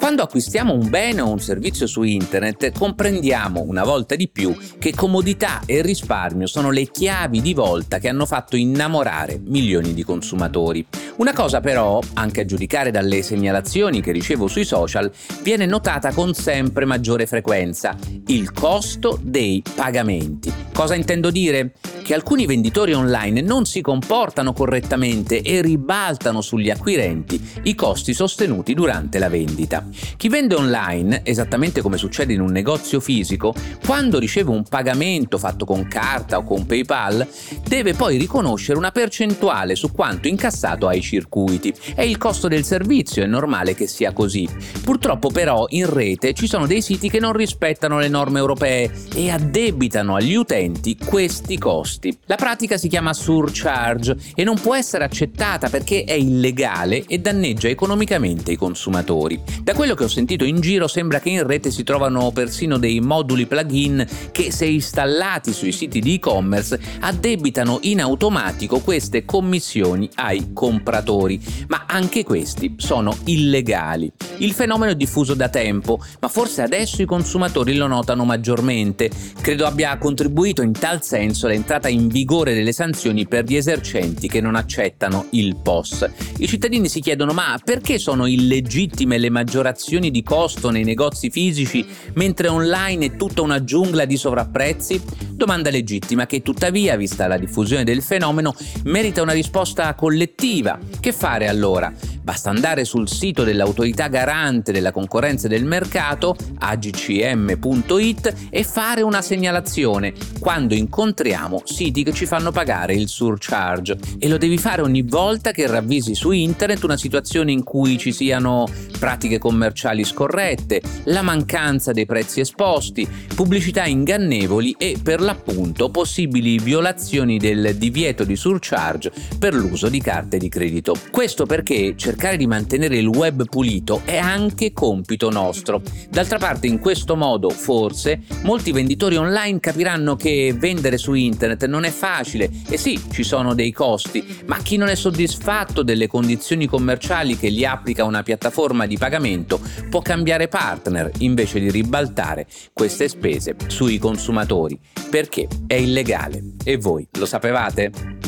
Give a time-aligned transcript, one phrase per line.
[0.00, 4.94] Quando acquistiamo un bene o un servizio su internet comprendiamo una volta di più che
[4.94, 10.86] comodità e risparmio sono le chiavi di volta che hanno fatto innamorare milioni di consumatori.
[11.16, 15.10] Una cosa però, anche a giudicare dalle segnalazioni che ricevo sui social,
[15.42, 17.96] viene notata con sempre maggiore frequenza,
[18.28, 20.52] il costo dei pagamenti.
[20.72, 21.72] Cosa intendo dire?
[22.08, 28.72] Che alcuni venditori online non si comportano correttamente e ribaltano sugli acquirenti i costi sostenuti
[28.72, 29.86] durante la vendita.
[30.16, 35.66] Chi vende online, esattamente come succede in un negozio fisico, quando riceve un pagamento fatto
[35.66, 37.28] con carta o con PayPal,
[37.66, 41.74] deve poi riconoscere una percentuale su quanto incassato ai circuiti.
[41.94, 44.48] È il costo del servizio, è normale che sia così.
[44.82, 49.28] Purtroppo però in rete ci sono dei siti che non rispettano le norme europee e
[49.28, 51.96] addebitano agli utenti questi costi.
[52.26, 57.68] La pratica si chiama surcharge e non può essere accettata perché è illegale e danneggia
[57.68, 59.40] economicamente i consumatori.
[59.62, 63.00] Da quello che ho sentito in giro sembra che in rete si trovano persino dei
[63.00, 70.52] moduli plugin che se installati sui siti di e-commerce addebitano in automatico queste commissioni ai
[70.52, 74.12] compratori, ma anche questi sono illegali.
[74.40, 79.10] Il fenomeno è diffuso da tempo, ma forse adesso i consumatori lo notano maggiormente.
[79.40, 84.40] Credo abbia contribuito in tal senso l'entrata in vigore delle sanzioni per gli esercenti che
[84.40, 86.08] non accettano il POS.
[86.38, 91.84] I cittadini si chiedono ma perché sono illegittime le maggiorazioni di costo nei negozi fisici,
[92.14, 95.02] mentre online è tutta una giungla di sovrapprezzi?
[95.32, 100.78] Domanda legittima che tuttavia, vista la diffusione del fenomeno, merita una risposta collettiva.
[101.00, 101.92] Che fare allora?
[102.28, 109.22] Basta andare sul sito dell'autorità garante della concorrenza e del mercato, agcm.it, e fare una
[109.22, 113.96] segnalazione quando incontriamo siti che ci fanno pagare il surcharge.
[114.18, 118.12] E lo devi fare ogni volta che ravvisi su internet una situazione in cui ci
[118.12, 118.68] siano
[118.98, 127.38] pratiche commerciali scorrette, la mancanza dei prezzi esposti, pubblicità ingannevoli e per l'appunto possibili violazioni
[127.38, 130.94] del divieto di surcharge per l'uso di carte di credito.
[131.10, 135.80] Questo perché cercare cercare di mantenere il web pulito è anche compito nostro.
[136.10, 141.84] D'altra parte, in questo modo, forse, molti venditori online capiranno che vendere su internet non
[141.84, 146.66] è facile e sì, ci sono dei costi, ma chi non è soddisfatto delle condizioni
[146.66, 153.06] commerciali che gli applica una piattaforma di pagamento può cambiare partner invece di ribaltare queste
[153.06, 154.76] spese sui consumatori,
[155.08, 156.42] perché è illegale.
[156.64, 158.27] E voi lo sapevate?